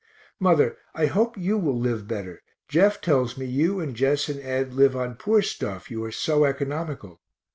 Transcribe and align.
Mother, 0.39 0.77
I 0.95 1.05
hope 1.05 1.37
you 1.37 1.59
will 1.59 1.77
live 1.77 2.07
better 2.07 2.41
Jeff 2.67 3.01
tells 3.01 3.37
me 3.37 3.45
you 3.45 3.79
and 3.79 3.95
Jess 3.95 4.29
and 4.29 4.39
Ed 4.39 4.73
live 4.73 4.95
on 4.95 5.13
poor 5.13 5.43
stuff, 5.43 5.91
you 5.91 6.03
are 6.05 6.11
so 6.11 6.43
economical. 6.43 7.21